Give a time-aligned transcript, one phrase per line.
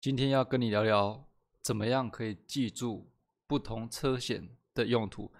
[0.00, 1.28] 今天要跟你聊聊，
[1.60, 3.10] 怎么样可以记住
[3.48, 5.32] 不同车险的用途。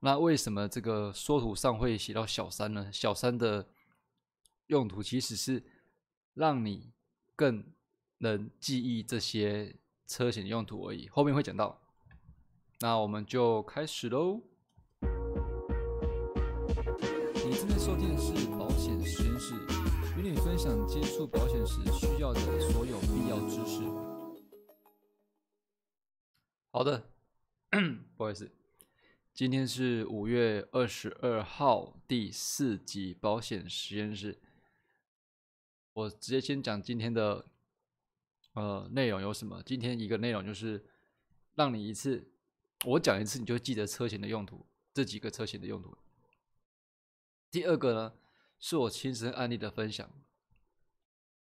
[0.00, 2.90] 那为什么这个缩图上会写到小三呢？
[2.90, 3.68] 小三的
[4.68, 5.62] 用途其实是
[6.32, 6.94] 让你
[7.34, 7.62] 更
[8.18, 9.76] 能记忆这些
[10.06, 11.08] 车险用途而已。
[11.08, 11.78] 后面会讲到，
[12.80, 14.40] 那我们就开始喽。
[17.34, 18.32] 你正在收听的是，
[20.26, 23.80] 与你分享接触保险时需要的所有必要知识。
[26.72, 27.08] 好的，
[28.16, 28.50] 不好意思。
[29.32, 34.40] 今天是五月二十二号，第四集保险实验室。
[35.92, 37.46] 我直接先讲今天的
[38.54, 39.62] 呃内容有什么。
[39.64, 40.84] 今天一个内容就是
[41.54, 42.32] 让你一次，
[42.84, 45.96] 我讲一次你就记得车险的用途，这几个车险的用途。
[47.48, 48.14] 第二个呢，
[48.58, 50.08] 是我亲身案例的分享。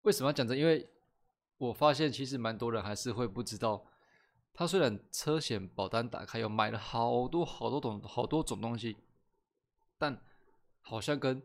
[0.02, 0.54] 为什么要讲这？
[0.54, 0.88] 因为
[1.58, 3.86] 我发现其实蛮多人还是会不知道。
[4.54, 8.96] 他虽然车险保单打开有买了好多好多种好多种东西，
[9.96, 10.20] 但
[10.80, 11.40] 好像跟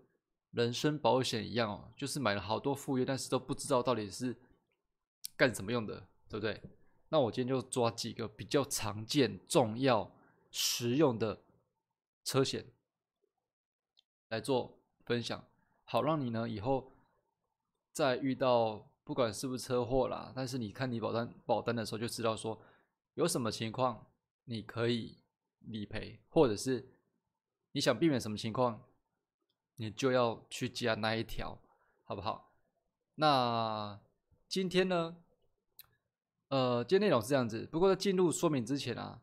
[0.52, 4.36] 人身保险一样哦，就是买了好多副业，但是都不知道到底是
[5.38, 6.60] 干什么用的，对不对？
[7.10, 10.12] 那我今天就抓几个比较常见、重要、
[10.50, 11.44] 实用的
[12.24, 12.66] 车险
[14.30, 15.44] 来做分享，
[15.84, 16.92] 好让你呢以后
[17.92, 22.62] 在遇到不管是不是车祸啦，但是你看你保单保单的时候就知道说。
[23.16, 24.08] 有什么情况
[24.46, 25.20] 你可以
[25.60, 26.96] 理赔，或者是
[27.74, 28.82] 你想避免什么情况，
[29.76, 31.62] 你就要去加那一条，
[32.06, 32.56] 好不好？
[33.14, 34.02] 那
[34.48, 35.18] 今天呢？
[36.48, 37.68] 呃，今天内容是这样子。
[37.72, 39.22] 不过在进入说明之前啊，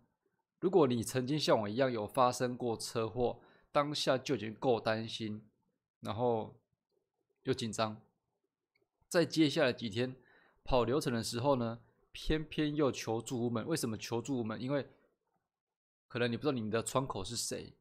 [0.60, 3.40] 如果你曾经像我一样有发生过车祸，
[3.72, 5.49] 当下就已经够担心，
[6.00, 6.54] 然后
[7.44, 8.00] 又紧张，
[9.08, 10.16] 在接下来几天
[10.64, 11.80] 跑流程的时候呢？
[12.12, 14.60] 偏偏又求助无门，为什么求助无门？
[14.60, 14.84] 因为
[16.08, 17.72] 可能你不知道你们的窗口是谁，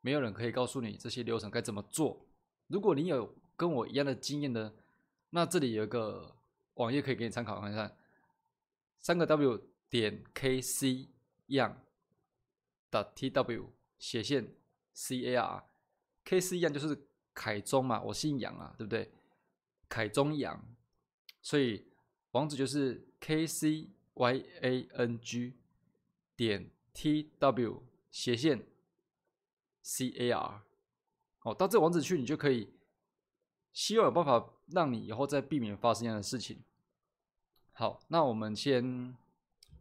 [0.00, 2.26] 没有人可以告诉你这些流程该怎么做。
[2.66, 4.74] 如果你有跟我一样的经验呢，
[5.30, 6.34] 那这里有一个
[6.74, 7.96] 网页可以给你参考看看，
[8.98, 11.08] 三个 W 点 K C
[11.46, 11.80] 样
[12.90, 14.56] 的 T W 斜线
[14.92, 17.00] C A R，K C 样就是
[17.34, 19.10] 凯中嘛，我姓杨啊，对不对？
[19.88, 20.62] 凯中杨，
[21.40, 21.86] 所以。
[22.32, 25.52] 网址就是 k c y a n g
[26.34, 28.66] 点 t w 斜线
[29.82, 30.62] c a r，
[31.42, 32.72] 哦，到这网址去，你就可以
[33.70, 36.58] 希望有办法让你以后再避免发生这样的事情。
[37.72, 39.14] 好，那我们先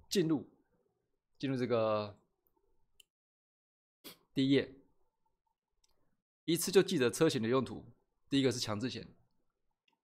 [0.09, 0.45] 进入
[1.39, 2.17] 进入这个
[4.33, 4.75] 第一页，
[6.45, 7.85] 一次就记得车险的用途。
[8.29, 9.07] 第一个是强制险，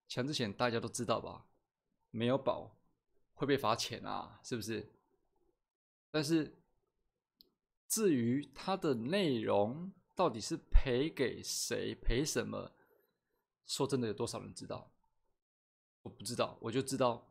[0.07, 1.45] 强制险大家都知道吧？
[2.11, 2.77] 没有保
[3.33, 4.91] 会被罚钱啊，是不是？
[6.09, 6.57] 但是
[7.87, 12.71] 至于它的内容到底是赔给谁、赔什么，
[13.65, 14.89] 说真的，有多少人知道？
[16.01, 17.25] 我不知道，我就知道，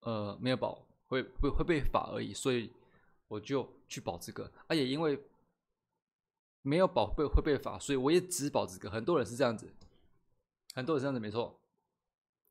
[0.00, 2.72] 呃，没有保会会会被罚而已，所以
[3.28, 4.50] 我就去保这个。
[4.68, 5.18] 啊，也因为
[6.64, 8.90] 没有保被会被罚，所以我也只保这个。
[8.90, 9.70] 很多人是这样子，
[10.74, 11.60] 很多人这样子，没错。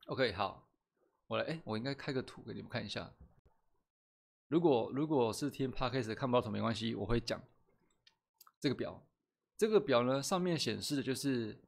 [0.06, 0.66] OK，好。
[1.26, 3.12] 我来，哎，我应该开个图给你们看一下。
[4.48, 7.42] 如果如果是听 podcast 看不到图没关系，我会讲
[8.60, 9.02] 这个表。
[9.56, 11.58] 这个表呢，上面显示的就是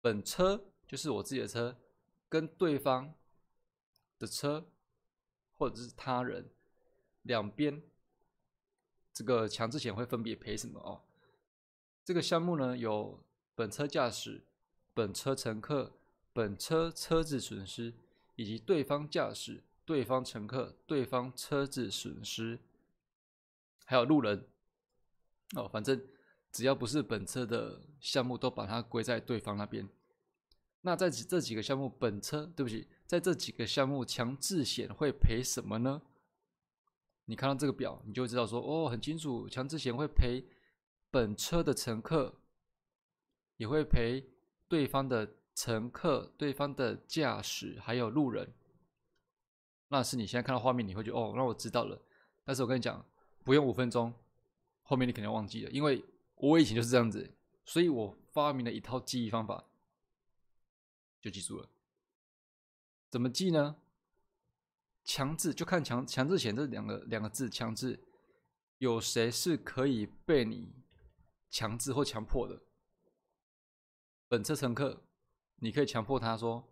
[0.00, 1.76] 本车，就是我自己的车，
[2.28, 3.12] 跟对方
[4.18, 4.70] 的车
[5.52, 6.48] 或者是他人
[7.22, 7.82] 两边
[9.12, 11.00] 这个强制险会分别赔什么哦。
[12.04, 13.22] 这个项目呢，有
[13.54, 14.44] 本车驾驶、
[14.94, 15.92] 本车乘客、
[16.32, 17.94] 本车车子损失。
[18.34, 22.58] 以及对方驾驶、对方乘客、对方车子损失，
[23.84, 24.48] 还有路人
[25.54, 26.02] 哦，反正
[26.50, 29.86] 只要不是本车的项目，都把它归在对方那边。
[30.80, 36.00] 那在这几个项目，本车对不起，在这几个项目强制险会赔什么呢？
[37.26, 40.42] 你看到这个表，你就知道说哦，很清楚，强制险会赔
[41.12, 42.40] 本车的乘客，
[43.58, 44.28] 也会赔
[44.66, 45.36] 对方的。
[45.54, 48.54] 乘客、对方的驾驶还有路人，
[49.88, 52.00] 那是你现在看到画面，你会觉得哦，那我知道了。
[52.42, 53.04] 但是我跟你讲，
[53.44, 54.14] 不用五分钟，
[54.80, 56.02] 后面你肯定忘记了，因为
[56.36, 57.30] 我以前就是这样子，
[57.66, 59.62] 所以我发明了一套记忆方法，
[61.20, 61.68] 就记住了。
[63.10, 63.76] 怎么记呢？
[65.04, 68.00] 强制就看强强制险这两个两个字，强制
[68.78, 70.72] 有谁是可以被你
[71.52, 72.60] 强制或强迫的？
[74.26, 75.04] 本车乘客。
[75.64, 76.68] 你可以强迫他说：“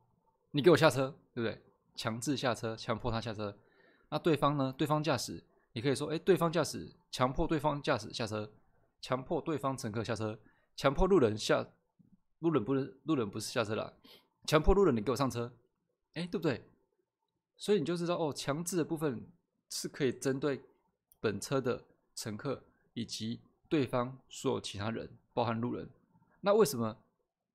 [0.50, 1.62] 你给我下车，对不对？”
[1.94, 3.56] 强制下车，强迫他下车。
[4.08, 4.74] 那对方呢？
[4.76, 5.44] 对方驾驶，
[5.74, 8.52] 你可以说，哎，对方驾驶强迫对方驾驶下车，
[9.00, 10.36] 强迫对方乘客下车，
[10.74, 11.64] 强迫路人下，
[12.40, 13.96] 路人不是路人不是下车了，
[14.48, 15.56] 强迫路人你给我上车，
[16.14, 16.68] 哎，对不对？
[17.56, 19.30] 所以你就知道哦，强制的部分
[19.68, 20.60] 是可以针对
[21.20, 21.86] 本车的
[22.16, 25.88] 乘客以及对方所有其他人，包含路人。
[26.42, 27.02] 那为什么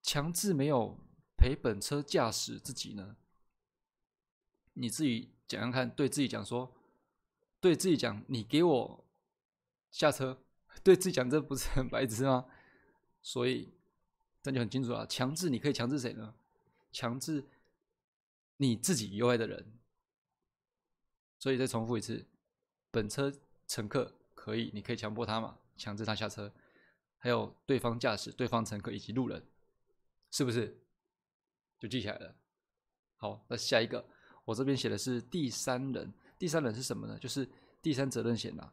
[0.02, 0.98] 强制没有
[1.38, 3.18] 赔本车驾驶自己呢？
[4.74, 6.74] 你自己讲讲看，对自己讲说，
[7.60, 9.06] 对自己讲，你给我
[9.92, 10.42] 下车，
[10.82, 12.46] 对自己讲，这不是很白痴吗？
[13.22, 13.74] 所以
[14.42, 16.34] 这就很清楚了，强制你可以强制谁呢？
[16.92, 17.44] 强制
[18.58, 19.74] 你自己以外的人。
[21.38, 22.26] 所以再重复一次，
[22.90, 23.34] 本车
[23.68, 24.16] 乘客
[24.46, 26.54] 可以，你可以强迫他嘛，强制他下车，
[27.18, 29.44] 还有对方驾驶、对方乘客以及路人，
[30.30, 30.80] 是不是？
[31.80, 32.36] 就记起来了。
[33.16, 34.08] 好，那下一个。
[34.44, 37.18] 我这边写的是第三人，第三人是什么呢？
[37.18, 37.50] 就是
[37.82, 38.72] 第三责任险呐。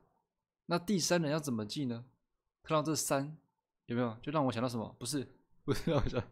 [0.66, 2.04] 那第三人要怎么记呢？
[2.62, 3.34] 看到这三
[3.86, 4.14] 有没有？
[4.20, 4.94] 就让我想到什么？
[4.98, 5.26] 不是，
[5.64, 6.22] 不是让我想。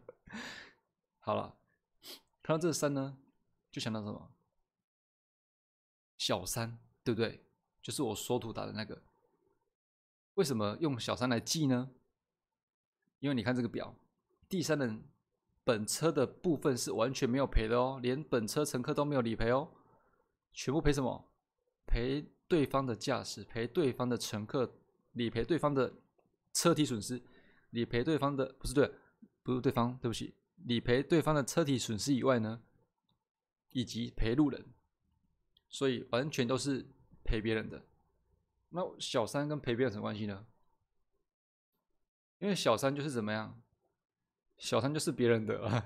[1.17, 1.57] 好了，
[2.43, 3.17] 看到这三呢，
[3.71, 4.31] 就想到什么？
[6.19, 7.43] 小三，对不对？
[7.81, 9.01] 就是我缩图打的那个。
[10.35, 11.91] 为什么用小三来记呢？
[13.19, 13.95] 因为你看这个表，
[14.49, 15.03] 第三人。
[15.63, 19.71] 本车的部分是完全没有赔的哦，连本车乘客都没有理赔哦，
[20.51, 21.31] 全部赔什么？
[21.85, 24.73] 赔对方的驾驶，赔对方的乘客，
[25.11, 25.93] 理赔对方的
[26.51, 27.21] 车体损失，
[27.69, 28.91] 理赔对方的不是对，
[29.43, 30.33] 不是对方，对不起，
[30.65, 32.59] 理赔对方的车体损失以外呢，
[33.69, 34.65] 以及赔路人，
[35.69, 36.87] 所以完全都是
[37.23, 37.85] 赔别人的。
[38.71, 40.45] 那小三跟赔别人什么关系呢？
[42.39, 43.61] 因为小三就是怎么样？
[44.57, 45.85] 小三就是别人的啊，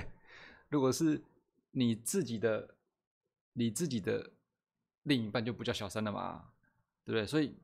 [0.68, 1.22] 如果是
[1.72, 2.76] 你自己的，
[3.54, 4.32] 你自己的
[5.02, 6.52] 另一半就不叫小三了嘛，
[7.04, 7.26] 对不对？
[7.26, 7.56] 所以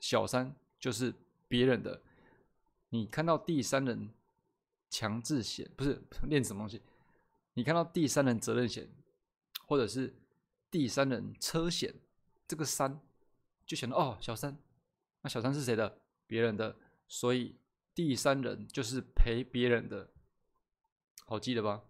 [0.00, 1.14] 小三就是
[1.46, 2.02] 别人的。
[2.90, 4.10] 你看到第三人
[4.90, 6.82] 强制险，不是练什么东西？
[7.54, 8.88] 你看到第三人责任险，
[9.66, 10.14] 或者是
[10.70, 11.94] 第三人车险，
[12.46, 13.00] 这个三
[13.68, 14.58] 就想到哦，小三，
[15.20, 16.00] 那小三是谁的？
[16.26, 16.76] 别人的，
[17.06, 17.60] 所以。
[17.94, 20.12] 第三人就是赔别人的，
[21.26, 21.82] 好记得吧？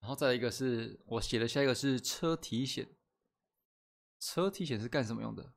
[0.00, 2.94] 然后再一个是我写的下一个是车体险，
[4.20, 5.54] 车体险是干什么用的？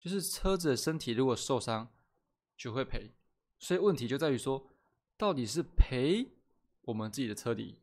[0.00, 1.92] 就是车子的身体如果受伤
[2.56, 3.12] 就会赔，
[3.58, 4.66] 所以问题就在于说，
[5.18, 6.30] 到底是赔
[6.80, 7.82] 我们自己的车体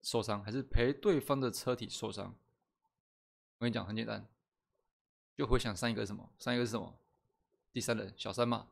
[0.00, 2.38] 受伤，还是赔对方的车体受伤？
[3.58, 4.28] 我跟你讲很简单，
[5.36, 6.32] 就回想上一个是什么？
[6.38, 6.98] 上一个是什么？
[7.72, 8.68] 第三人小三嘛。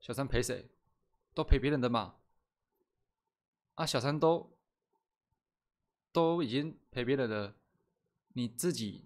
[0.00, 0.68] 小三陪谁？
[1.34, 2.16] 都陪别人的嘛。
[3.74, 4.56] 啊，小三都
[6.10, 7.54] 都已经陪别人的，
[8.32, 9.04] 你自己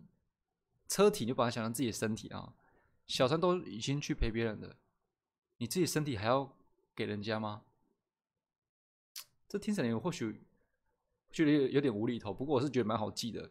[0.87, 2.55] 车体就把它想成自己的身体啊。
[3.07, 4.77] 小三都已经去陪别人的，
[5.57, 6.57] 你自己身体还要
[6.95, 7.65] 给人家吗？
[9.49, 10.45] 这听起来或许
[11.31, 13.51] 觉得有点无厘头，不过我是觉得蛮好记的。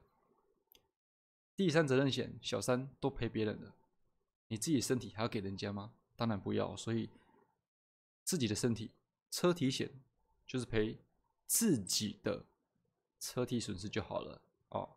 [1.63, 3.73] 第三责任险，小三都赔别人的，
[4.47, 5.93] 你自己身体还要给人家吗？
[6.15, 7.09] 当然不要，所以。
[8.23, 8.91] 自己的身体，
[9.31, 9.91] 车体险
[10.45, 10.97] 就是赔
[11.47, 12.45] 自己的
[13.19, 14.87] 车体损失就好了哦，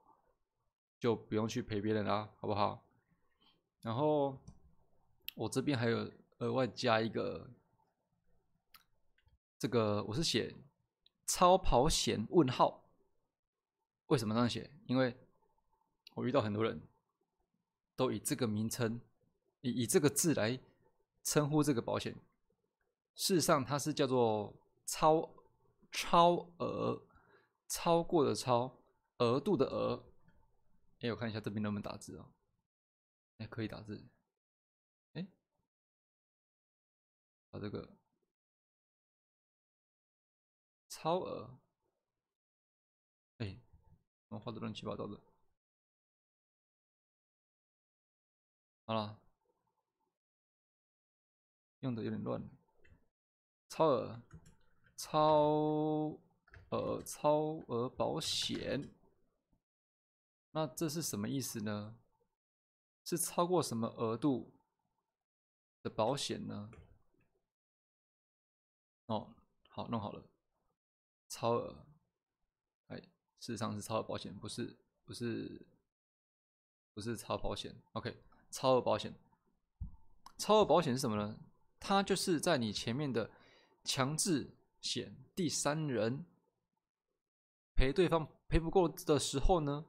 [1.00, 2.86] 就不用去赔别人啦，好不好？
[3.81, 4.39] 然后
[5.34, 7.50] 我这边还有额外加一个，
[9.58, 10.55] 这个我是写
[11.27, 12.84] 超跑险问号，
[14.06, 14.70] 为什么这样写？
[14.86, 15.17] 因为
[16.15, 16.81] 我遇到很多人
[17.94, 19.01] 都以这个名称，
[19.61, 20.59] 以以这个字来
[21.23, 22.15] 称呼这个保险。
[23.15, 24.56] 事实上，它是叫做
[24.87, 25.35] 超
[25.93, 27.06] 超额，
[27.69, 28.83] 超过的超
[29.19, 30.13] 额度的额。
[31.01, 32.33] 哎，我看一下这边能不能打字啊？
[33.39, 34.05] 哎，可以打字。
[35.13, 35.27] 哎，
[37.51, 37.97] 把这个
[40.89, 41.59] 超额。
[43.39, 43.61] 哎，
[44.29, 45.21] 我画的乱七八糟的。
[48.84, 49.19] 好了，
[51.81, 52.43] 用的有点乱。
[53.69, 54.22] 超额、
[54.96, 56.19] 超
[56.70, 57.34] 额、超
[57.67, 58.94] 额保险，
[60.53, 61.98] 那这是什么意思呢？
[63.05, 64.55] 是超过什么额度
[65.82, 66.70] 的保险呢？
[69.06, 69.34] 哦，
[69.69, 70.24] 好，弄好了，
[71.29, 71.84] 超额，
[72.86, 72.96] 哎，
[73.41, 75.67] 事实上是超额保险，不是，不是，
[76.93, 77.74] 不是超保险。
[77.93, 78.17] OK，
[78.55, 79.13] 超额保险，
[80.39, 81.37] 超额保险是什么呢？
[81.81, 83.29] 它就是在你前面的。
[83.87, 86.25] 强制险第三人
[87.77, 89.84] 赔对方赔不够的时候呢，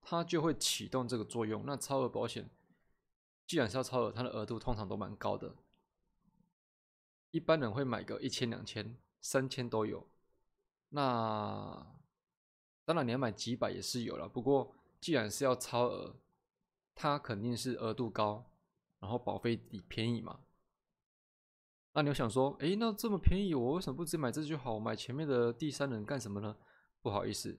[0.00, 1.62] 它就会启动这个作用。
[1.66, 2.48] 那超额保险
[3.46, 5.54] 既然是要超额，它的额度通常都蛮高的，
[7.30, 10.08] 一般人会买个一千、两千、三千都有。
[10.88, 11.86] 那
[12.86, 16.16] 当然你要买几百也是有了，不过既然是要超额，
[17.00, 18.44] 它肯定是额度高，
[18.98, 20.40] 然后保费便宜嘛。
[21.92, 24.80] 那你想说，哎，那这么便宜，我为什么不直接买这就好？
[24.80, 26.56] 买前面的第三人干什么呢？
[27.00, 27.56] 不好意思，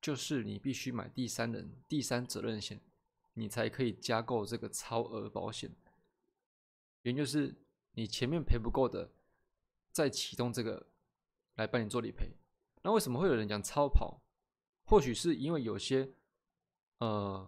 [0.00, 2.80] 就是你必须买第三人第三责任险，
[3.34, 5.70] 你才可以加购这个超额保险。
[7.02, 7.54] 原因就是
[7.92, 9.10] 你前面赔不够的，
[9.92, 10.86] 再启动这个
[11.56, 12.30] 来帮你做理赔。
[12.82, 14.22] 那为什么会有人讲超跑？
[14.86, 16.10] 或许是因为有些
[17.00, 17.46] 呃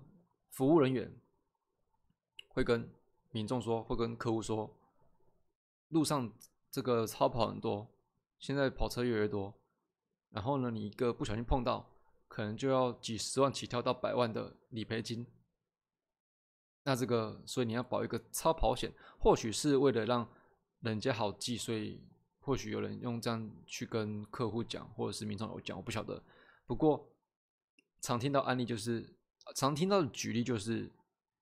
[0.50, 1.12] 服务人员
[2.49, 2.92] 会跟
[3.30, 4.76] 民众说，会跟客户说。
[5.88, 6.33] 路上
[6.71, 7.88] 这个超跑很多，
[8.38, 9.52] 现在跑车越来越多，
[10.30, 11.85] 然后呢，你一个不小心碰到，
[12.28, 15.26] 可能就要几十万起跳到百万的理赔金。
[16.85, 20.28] 那这个，所以你要保一个超跑险，或许是为了让
[20.80, 22.00] 人家好记，所以
[22.38, 26.23] 或许有人用这样去跟客户讲，或者是民众有讲，我不晓得。
[26.66, 27.04] 不过
[28.00, 29.12] 常听到案例就是，
[29.54, 30.90] 常听到的举例就是，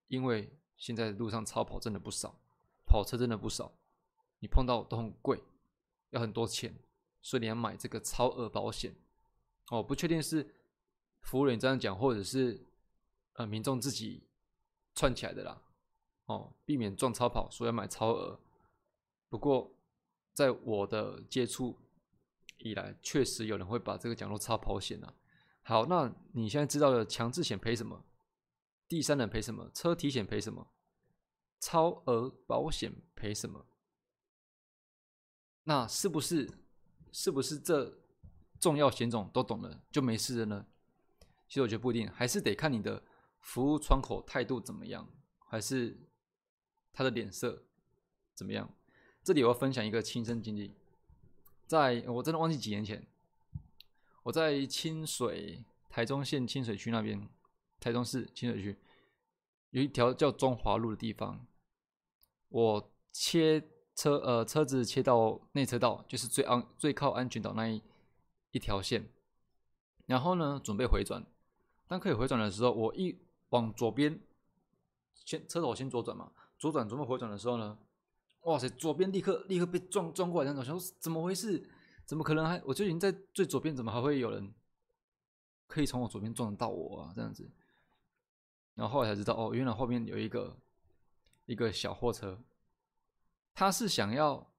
[0.09, 2.35] 因为现在路上超跑真的不少，
[2.87, 3.73] 跑车真的不少。
[4.41, 5.43] 你碰到都很贵，
[6.11, 6.75] 要很多钱，
[7.21, 8.95] 所以你要买这个超额保险。
[9.71, 10.55] 哦，不确定是
[11.23, 12.65] 服务员这样讲，或者是
[13.35, 14.23] 呃民众自己
[14.95, 15.61] 串起来的啦。
[16.27, 18.39] 哦，避免撞超跑，所以要买超额。
[19.29, 19.71] 不过
[20.33, 21.77] 在我的接触
[22.59, 25.13] 以来，确实有人会把这个讲作超跑险啊。
[25.69, 28.03] 好，那你现在知道了强制险赔什么？
[28.89, 29.71] 第三人赔什么？
[29.75, 30.67] 车体险赔什么？
[31.61, 33.67] 超额保险赔什么？
[35.65, 36.51] 那是不是
[37.13, 37.99] 是不是这
[38.59, 40.67] 重要险种都懂了就没事了呢？
[41.47, 43.05] 其实我觉得不一定，还是得看你的
[43.41, 45.07] 服务窗口态度怎么样，
[45.51, 46.01] 还是
[46.95, 47.63] 他的脸色
[48.35, 48.75] 怎么样。
[49.23, 50.75] 这里我要分享一个亲身经历，
[51.67, 53.07] 在我真的忘记几年前，
[54.23, 57.29] 我在清水台中县清水区那边，
[57.81, 58.77] 台中市清水区
[59.71, 61.47] 有一条叫中华路的地方，
[62.49, 63.63] 我切。
[63.99, 67.83] 车呃，车子切到内车道，就是最安最靠安全岛那一
[68.53, 69.05] 一条线。
[70.07, 71.27] 然后呢，准备回转。
[71.89, 74.21] 当可以回转的时候，我一往左边，
[75.25, 77.77] 先车头先左转嘛，左转准备回转的时候呢，
[78.43, 81.69] 哇塞，左边立刻立刻被撞撞过来，那种想说怎么回事？
[82.09, 82.59] 怎么可能还？
[82.65, 84.55] 我就已经在最左边，怎么还会有人
[85.67, 87.13] 可以从我左边撞到我啊？
[87.15, 87.47] 这样子。
[88.75, 90.57] 然后后来才知道，哦，原来后面有一个
[91.45, 92.43] 一个小货车。
[93.53, 94.51] 他是想要，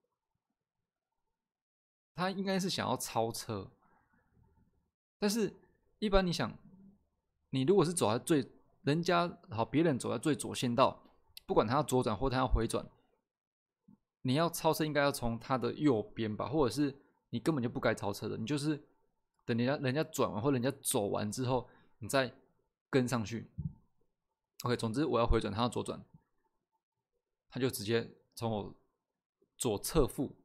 [2.13, 3.71] 他应该是想要超车，
[5.17, 5.51] 但是，
[5.97, 6.55] 一般你想，
[7.49, 8.47] 你如果是走在最
[8.83, 11.01] 人家好，别人走在最左线道，
[11.47, 12.85] 不管他要左转或他要回转，
[14.21, 16.95] 你要超车应该要从他的右边吧，或者是
[17.29, 18.81] 你根本就不该超车的，你就是
[19.45, 21.69] 等人家人家转完或人家走完之后，
[21.99, 22.33] 你再
[22.89, 23.49] 跟上去。
[24.63, 26.03] OK，总之我要回转，他要左转，
[27.49, 28.75] 他就直接从我。
[29.57, 30.37] 左侧腹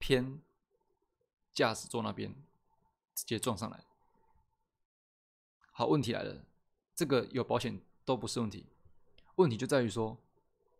[0.00, 0.42] 偏
[1.52, 2.34] 驾驶座那边
[3.14, 3.84] 直接撞上来，
[5.70, 6.44] 好，问题来了，
[6.92, 8.66] 这个有保险都不是问题，
[9.36, 10.18] 问题就在于说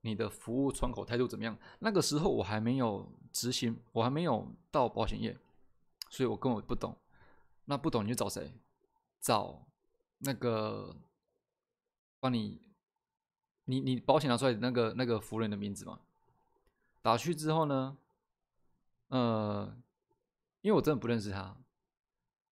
[0.07, 1.59] 你的服务窗口态度怎么样。
[1.81, 5.37] 那个时候我还没有执行，我还没有到保险业，
[6.09, 6.97] 所以我根本不懂。
[7.65, 8.53] 那不懂你就找谁？
[9.21, 9.67] 找
[10.19, 10.97] 那个
[12.21, 12.61] 帮你，
[13.65, 15.99] 你你保险拿出来那个那个服务人的名字嘛？
[17.03, 17.97] 打去之后呢，
[19.09, 19.77] 呃，
[20.61, 21.57] 因为我真的不认识他，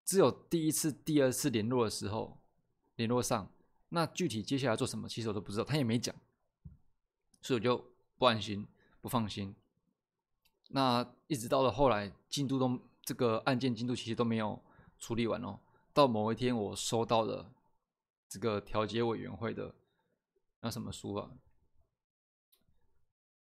[0.04, 2.40] 只有第一次、第二次联络的时候
[2.96, 3.50] 联络上，
[3.88, 6.14] 那具体接下来做什么，其实我都不知道，他也没讲，
[7.44, 8.66] 所以我就不安心、
[9.02, 9.54] 不放心。
[10.68, 14.58] 那一直到了后来，进度都这个案件进度其实都没有
[14.98, 15.60] 处理完哦。
[15.92, 17.52] 到某一天，我收到了
[18.30, 19.74] 这个调解委员会的
[20.60, 21.30] 那什么书啊？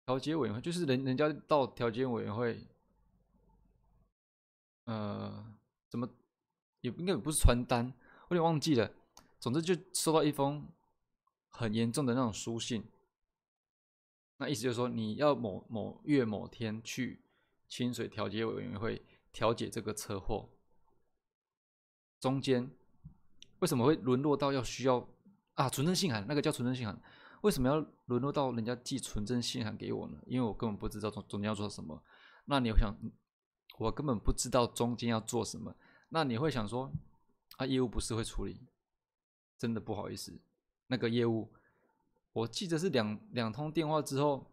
[0.06, 2.66] 调解委员会就是人人家到调解委员会，
[4.86, 5.54] 呃，
[5.90, 6.08] 怎么
[6.80, 7.94] 也应该也不是传单，
[8.30, 8.90] 我有点忘记了。
[9.38, 10.66] 总之就收到一封
[11.50, 12.86] 很严重的那种书信，
[14.42, 17.24] 那意思就是说你要某某月某天去
[17.68, 19.00] 清水调解委员会
[19.32, 20.50] 调解这个车祸，
[22.20, 22.68] 中间
[23.60, 25.08] 为什么会沦落到要需要
[25.54, 26.26] 啊存证信函？
[26.28, 27.00] 那个叫存证信函。
[27.42, 30.18] 为什么要沦落到人家寄纯真信函给我呢？
[30.26, 32.04] 因为我根本不知道中中间要做什么。
[32.46, 32.98] 那你想，
[33.78, 35.76] 我根本不知道中间要做什么，
[36.10, 36.92] 那你会想说，
[37.58, 38.60] 啊，业务不是会处理，
[39.60, 40.42] 真的不好意思，
[40.88, 41.54] 那个业务，
[42.34, 44.52] 我记得是两两通电话之后，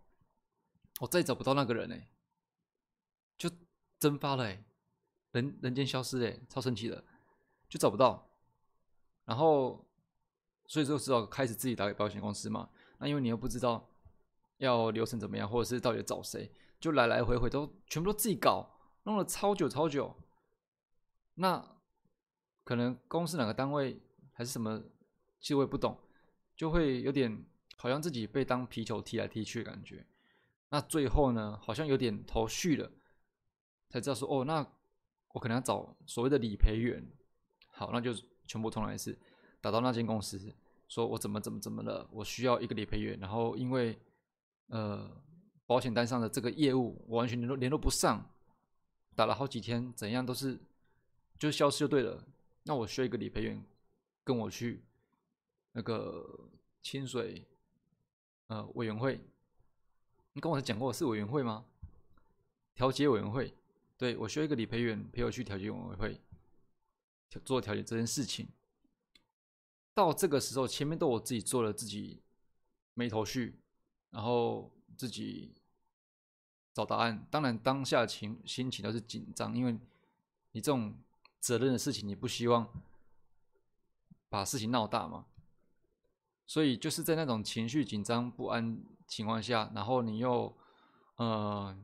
[1.01, 2.11] 我再找不到那个人哎，
[3.37, 3.49] 就
[3.99, 4.65] 蒸发了哎，
[5.33, 7.05] 人人间消失哎，超神奇的，
[7.69, 8.31] 就找不到，
[9.25, 9.87] 然后，
[10.67, 12.71] 所以就只好开始自己打给保险公司嘛。
[12.99, 13.89] 那因为你又不知道
[14.57, 18.69] 要流程怎么样，或者是到底找谁，就来来回回都全部都自己搞，
[19.05, 20.17] 弄了超久超久。
[21.35, 21.79] 那
[22.65, 24.83] 可能公司哪个单位还是什么，
[25.39, 25.97] 其实我也不懂，
[26.57, 27.47] 就会有点
[27.79, 30.05] 好像自己被当皮球踢来踢去的感觉。
[30.69, 32.93] 那最后呢，好像有点头绪了，
[33.89, 34.67] 才知道说哦，那
[35.33, 37.03] 我可能要找所谓的理赔员。
[37.71, 38.13] 好，那就
[38.45, 39.17] 全部重来一次，
[39.61, 40.39] 打到那间公司。
[40.89, 42.09] 说我怎么怎么怎么了？
[42.11, 43.99] 我需要一个理赔员，然后因为
[44.69, 45.09] 呃
[45.67, 48.29] 保险单上的这个业务我完全联络联络不上，
[49.15, 50.59] 打了好几天，怎样都是
[51.39, 52.27] 就消失就对了。
[52.65, 53.63] 那我需要一个理赔员
[54.25, 54.83] 跟我去
[55.73, 56.51] 那个
[56.83, 57.47] 清水
[58.49, 59.21] 呃委员会，
[60.35, 61.65] 你跟我讲过是委员会吗？
[62.75, 63.55] 调解委员会，
[63.97, 66.21] 对我需要一个理赔员陪我去调解委员会
[67.45, 68.49] 做调解这件事情。
[69.95, 72.23] 到这个时候，前面都我自己做了，自己
[72.95, 73.59] 没头绪，
[74.11, 75.53] 然后自己
[76.73, 77.27] 找答案。
[77.31, 79.73] 当然，当下情心情都是紧张，因为
[80.53, 80.95] 你这种
[81.41, 82.73] 责任的事情，你不希望
[84.29, 85.27] 把事情闹大嘛。
[86.49, 90.57] 所以就是在那种情绪紧张不安情况下，然后你又
[91.17, 91.77] 呃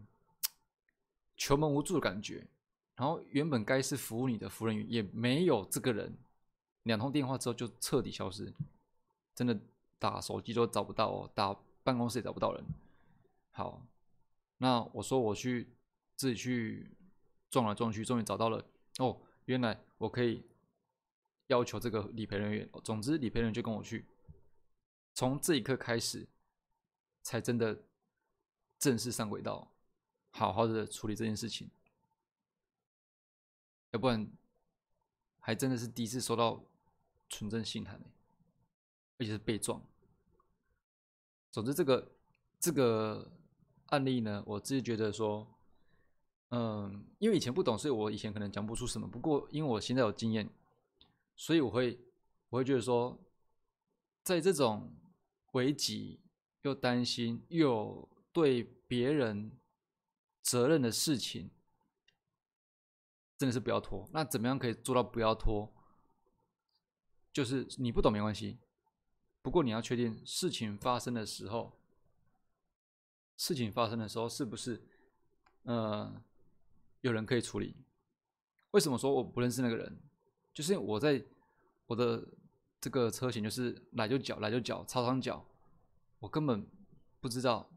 [1.36, 2.46] 求门无助的感觉，
[2.96, 6.16] 然后原本该是服务你的服务人员也没有这个人。
[6.84, 8.52] 两通电话之后就彻底消失，
[9.34, 9.58] 真的
[9.98, 12.64] 打手机都找不到哦，打办公室也找不到人。
[13.52, 13.82] 好，
[14.56, 15.68] 那我说我去
[16.16, 16.90] 自己去
[17.50, 18.64] 撞来撞去，终于找到了。
[18.98, 20.42] 哦，原来我可以
[21.48, 22.66] 要求这个理赔人员。
[22.82, 24.06] 总之，理赔人员就跟我去。
[25.14, 26.28] 从这一刻开始，
[27.22, 27.82] 才真的
[28.78, 29.72] 正式上轨道，
[30.30, 31.70] 好好的处理这件事情。
[33.92, 34.28] 要不然，
[35.38, 36.62] 还真的是第一次收到。
[37.30, 38.00] 纯正信函
[39.18, 39.82] 而且是被撞。
[41.50, 42.12] 总之，这个
[42.60, 43.32] 这个
[43.86, 45.44] 案例呢，我自己觉得说，
[46.50, 49.08] 嗯，因为以前不懂，所以我以前可能讲不出什么。
[49.08, 50.48] 不过，因为我现在有经验，
[51.34, 51.98] 所以我会
[52.50, 53.18] 我会觉得说，
[54.22, 54.94] 在这种
[55.54, 56.20] 危急
[56.62, 59.50] 又担心又对别人
[60.42, 61.50] 责任的事情，
[63.36, 64.08] 真的是不要拖。
[64.12, 65.72] 那怎么样可以做到不要拖？
[67.32, 68.58] 就是你不懂没关系，
[69.42, 71.76] 不过你要确定事情发生的时候，
[73.36, 74.80] 事情发生的时候是不是
[75.62, 76.22] 呃
[77.00, 77.74] 有人可以处理？
[78.70, 80.00] 为什么说我不认识那个人？
[80.52, 81.24] 就是我在
[81.86, 82.24] 我的
[82.84, 85.42] 这个车型就是来就缴来就缴超长缴，
[86.18, 86.70] 我根本
[87.18, 87.70] 不知道。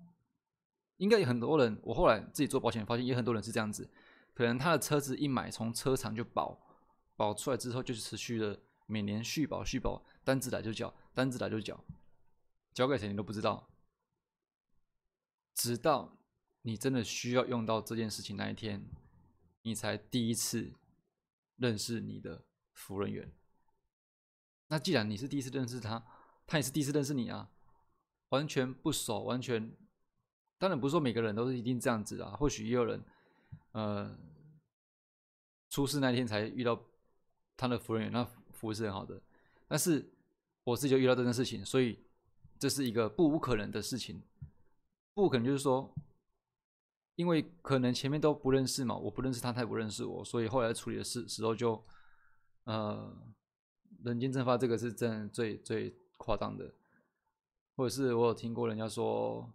[0.98, 3.90] 应该有很多人，我后来自己做保险发现，也很多人是这样子，
[4.34, 6.60] 可能他的车子一买从车厂就保，
[7.16, 8.60] 保出来之后就是持续的。
[8.86, 11.82] 每年续保续保，单子来就缴，单子来就缴，
[12.74, 13.70] 交给谁你都不知道，
[15.54, 16.18] 直到
[16.64, 18.86] 你真的需要用到这件事情那一天，
[19.62, 20.74] 你才第一次
[21.56, 22.44] 认识你的
[22.74, 23.32] 服务人员。
[24.68, 26.04] 那既然你是第一次认识他，
[26.46, 27.50] 他也是第一次认识你啊，
[28.30, 29.72] 完全不熟，完全，
[30.58, 33.04] 当然不是说每个人都是一定这样子啊，或许也有人，
[33.72, 34.18] 呃，
[35.70, 36.82] 出事那天才遇到
[37.56, 38.28] 他的服务员，那。
[38.58, 39.22] 服务是很好的，
[39.68, 40.12] 但是
[40.64, 42.04] 我自己就遇到这件事情，所以
[42.58, 44.20] 这是一个不无可能的事情。
[45.14, 45.94] 不可能就是说，
[47.14, 51.86] 因为可能前面都不认识嘛，我不认识他，他也不认识我，所以后来处理的事时候就，
[52.64, 53.16] 呃，
[54.04, 56.74] 人间蒸发这个是真最最夸张的，
[57.76, 59.52] 或者是我有听过人家说，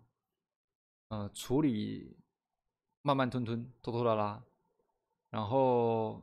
[1.09, 2.17] 呃，处理
[3.03, 4.43] 慢慢吞吞拖拖拉拉，
[5.31, 6.23] 然后。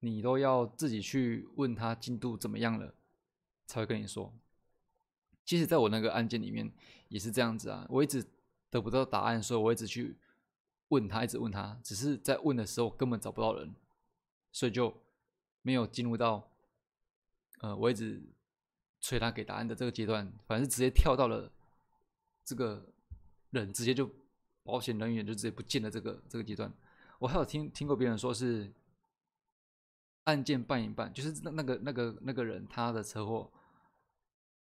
[0.00, 2.94] 你都要自己去问他进度怎么样了，
[3.66, 4.32] 才会跟你说。
[5.44, 6.72] 其实，在我那个案件里面
[7.08, 8.24] 也是这样子啊，我一直
[8.70, 10.16] 得不到答案，所以我一直去
[10.90, 13.74] 问他，一直问他，只是在问的时候根本找不到人，
[14.52, 14.96] 所以就
[15.62, 16.48] 没有进入到
[17.58, 18.22] 呃，我一直
[19.00, 21.50] 催他给答案的这个阶段，反正直接跳到了
[22.44, 22.86] 这个
[23.50, 24.10] 人直接就
[24.62, 26.72] 保险人员就直接不见了这个这个阶段。
[27.18, 28.72] 我还有听听过别人说是。
[30.24, 33.50] 案件办一办，就是那那个那个那个人他的车祸，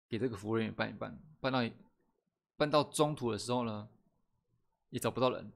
[0.09, 1.75] 给这个服务人员办一办，办到
[2.57, 3.89] 办到中途的时候呢，
[4.91, 5.51] 也找不到人，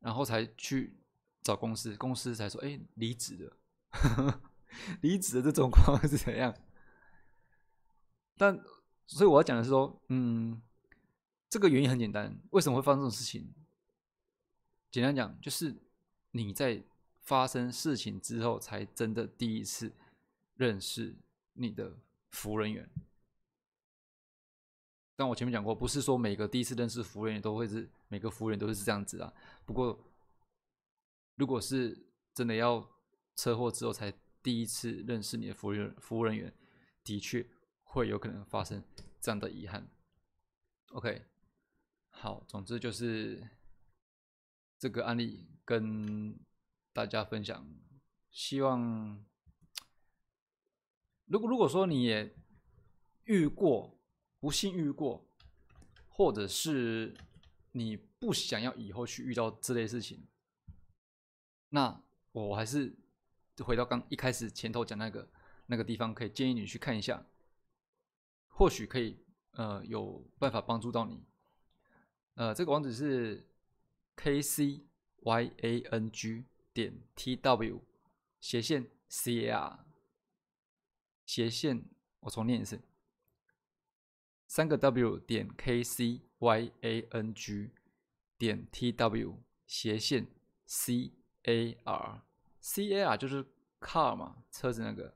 [0.00, 0.92] 然后才去
[1.40, 3.56] 找公司，公司才说，哎，离职的，
[5.02, 6.54] 离职的这种状况是怎样？
[8.36, 8.58] 但
[9.06, 10.60] 所以我要讲的是说，嗯，
[11.48, 13.52] 这个原因很简单，为什么会发生这种事情？
[14.90, 15.76] 简单讲，就是
[16.32, 16.82] 你在
[17.20, 19.92] 发生事情之后，才真的第一次
[20.56, 21.14] 认识
[21.54, 21.96] 你的
[22.30, 22.88] 服务人员。
[25.14, 29.32] 但我前面讲过，不是说每个第一次认识服务员都会是每个服务员都是这样子啊。
[29.64, 29.98] 不过，
[31.36, 32.86] 如果是真的要
[33.36, 36.52] 车祸之后才第一次认识你的服务员，服务人员
[37.04, 37.46] 的确
[37.82, 38.82] 会有可能发生
[39.20, 39.88] 这样的遗憾。
[40.90, 41.24] OK，
[42.10, 43.48] 好，总之就是
[44.78, 46.38] 这个案例跟
[46.92, 47.66] 大家分享。
[48.30, 49.24] 希望
[51.26, 52.36] 如果如果说你也
[53.24, 53.98] 遇过。
[54.42, 55.24] 不幸遇过，
[56.08, 57.14] 或者是
[57.70, 60.26] 你不想要以后去遇到这类事情，
[61.68, 62.02] 那
[62.32, 62.98] 我还是
[63.54, 65.28] 就回到刚一开始前头讲那个
[65.66, 67.24] 那个地方，可以建议你去看一下，
[68.48, 69.18] 或许可以
[69.52, 71.24] 呃有办法帮助到你。
[72.34, 73.46] 呃，这个网址是
[74.16, 74.80] k c
[75.20, 77.82] y a n g 点 t w
[78.40, 79.84] 斜线 c a r
[81.26, 81.84] 斜线，
[82.20, 82.80] 我重念一次。
[84.46, 87.70] 三个 W 点 K C Y A N G
[88.36, 90.26] 点 T W 斜线
[90.66, 91.12] C
[91.44, 92.22] A R
[92.62, 93.44] C A R 就是
[93.80, 95.14] car 嘛，车子那个，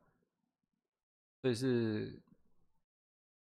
[1.40, 2.20] 所以是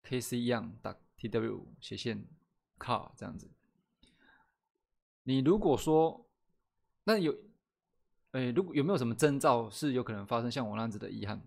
[0.04, 2.26] K C 一样打 T W 斜线
[2.78, 3.50] car 这样子。
[5.24, 6.30] 你如果说
[7.04, 7.36] 那有，
[8.32, 11.42] 哎，如果有没有什么征兆是有可能发生像我那样子的遗憾？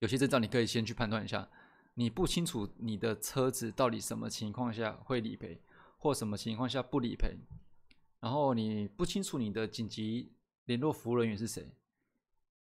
[0.00, 1.48] 有些征兆你可以先去判断一下。
[1.94, 5.60] 你不清楚你的车子到底什么情况下会理赔，
[5.96, 7.36] 或什么情况下不理赔，
[8.20, 10.32] 然后你不清楚你的紧急
[10.64, 11.70] 联络服务人员是谁，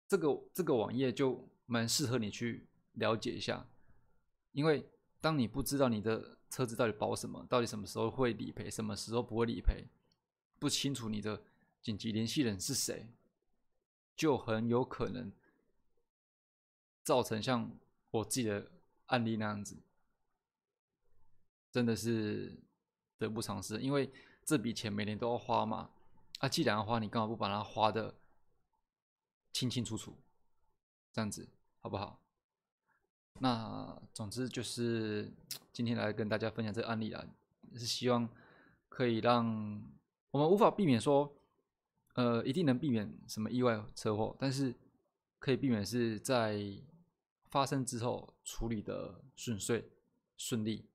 [0.08, 3.68] 这个这个网页就蛮适合你去了解一下，
[4.52, 4.88] 因为
[5.22, 9.86] 当你不知道你的车子到底保什么，到底什么时候会理赔，什么时候不会理赔，
[10.60, 11.42] 不清楚你的
[11.82, 13.08] 紧急联系人是谁，
[14.16, 15.32] 就很有可能
[17.04, 17.72] 造成像
[18.12, 18.72] 我自己的。
[19.10, 19.78] 案例那样子，
[21.72, 22.58] 真的是
[23.20, 23.80] 得不偿失。
[23.80, 24.12] 因为
[24.44, 25.92] 这笔钱每年都要花嘛，
[26.40, 28.16] 啊，既然要花，你干嘛不把它花的
[29.54, 30.18] 清清楚楚，
[31.12, 31.48] 这样子
[31.80, 32.20] 好不好？
[33.40, 35.34] 那总之就是
[35.74, 37.26] 今天来跟大家分享这个案例啊，
[37.76, 38.30] 是希望
[38.90, 39.46] 可以让
[40.32, 41.36] 我们无法避免说，
[42.14, 44.74] 呃，一定能避免什么意外车祸，但是
[45.40, 46.82] 可以避免是在。
[47.48, 49.90] 发生之后处理的顺遂
[50.36, 50.90] 顺利，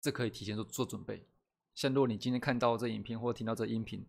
[0.00, 1.26] 这可以提前做做准备。
[1.74, 4.06] 像如果你今天看到这影片或听到这音频，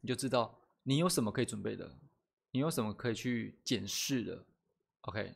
[0.00, 1.98] 你就知道你有什么可以准备的，
[2.50, 4.44] 你有什么可以去检视的。
[5.02, 5.34] OK，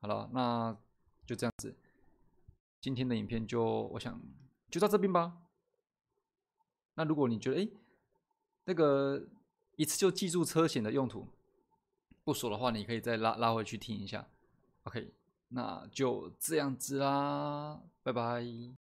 [0.00, 0.76] 好了，那
[1.26, 1.76] 就这样子，
[2.80, 4.20] 今天的影片就我想
[4.70, 5.42] 就到这边吧。
[6.94, 7.68] 那如果你觉得哎，
[8.64, 9.28] 那个
[9.76, 11.28] 一次就记住车险的用途
[12.24, 14.28] 不熟的话，你可以再拉拉回去听一下。
[14.84, 15.14] OK，
[15.48, 18.76] 那就这样子啦，拜拜。